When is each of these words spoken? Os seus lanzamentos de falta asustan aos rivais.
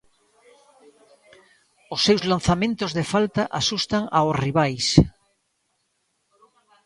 Os 1.93 1.99
seus 2.05 2.21
lanzamentos 2.31 2.91
de 2.97 3.03
falta 3.13 3.43
asustan 3.59 4.03
aos 4.17 4.33
rivais. 4.43 4.85